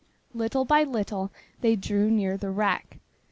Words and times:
Little 0.33 0.65
by 0.65 0.83
little 0.83 1.31
they 1.59 1.75
drew 1.75 2.09
near 2.09 2.35
the 2.35 2.49
wreck. 2.49 2.97